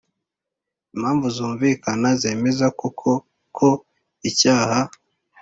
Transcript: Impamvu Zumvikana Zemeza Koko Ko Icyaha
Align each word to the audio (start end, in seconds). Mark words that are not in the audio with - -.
Impamvu 0.95 1.25
Zumvikana 1.35 2.09
Zemeza 2.21 2.67
Koko 2.79 3.11
Ko 3.57 3.69
Icyaha 4.29 4.79